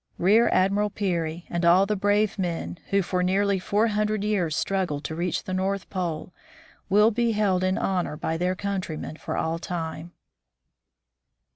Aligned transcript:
Rear 0.17 0.49
Admiral 0.51 0.89
Peary 0.89 1.45
and 1.47 1.63
all 1.63 1.85
the 1.85 1.95
brave 1.95 2.39
men, 2.39 2.79
who 2.89 3.03
for 3.03 3.21
nearly 3.21 3.59
four 3.59 3.89
hundred 3.89 4.23
years 4.23 4.55
struggled 4.55 5.03
to 5.03 5.13
reach 5.13 5.43
the 5.43 5.53
North 5.53 5.87
Pole, 5.91 6.33
will 6.89 7.11
be 7.11 7.33
held 7.33 7.63
in 7.63 7.77
honor 7.77 8.17
by 8.17 8.35
their 8.35 8.55
countrymen 8.55 9.17
for 9.17 9.37
all 9.37 9.59
time. 9.59 10.11